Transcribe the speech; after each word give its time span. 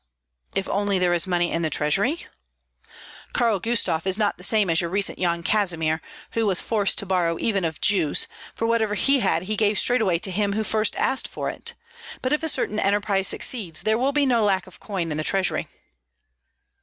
"If 0.55 0.67
only 0.67 0.97
there 0.97 1.13
is 1.13 1.27
money 1.27 1.51
in 1.51 1.61
the 1.61 1.69
treasury?" 1.69 2.25
"Karl 3.33 3.59
Gustav 3.59 4.07
is 4.07 4.17
not 4.17 4.35
the 4.39 4.43
same 4.43 4.67
as 4.71 4.81
your 4.81 4.89
recent 4.89 5.19
Yan 5.19 5.43
Kazimir, 5.43 6.01
who 6.31 6.47
was 6.47 6.59
forced 6.59 6.97
to 6.97 7.05
borrow 7.05 7.37
even 7.39 7.63
of 7.63 7.79
Jews, 7.81 8.25
for 8.55 8.65
whatever 8.65 8.95
he 8.95 9.19
had 9.19 9.43
he 9.43 9.55
gave 9.55 9.77
straightway 9.77 10.17
to 10.17 10.31
him 10.31 10.53
who 10.53 10.63
first 10.63 10.95
asked 10.95 11.27
for 11.27 11.51
it. 11.51 11.75
But 12.23 12.33
if 12.33 12.41
a 12.41 12.49
certain 12.49 12.79
enterprise 12.79 13.27
succeeds, 13.27 13.83
there 13.83 13.95
will 13.99 14.11
be 14.11 14.25
no 14.25 14.43
lack 14.43 14.65
of 14.65 14.79
coin 14.79 15.11
in 15.11 15.17
the 15.19 15.23
treasury." 15.23 15.67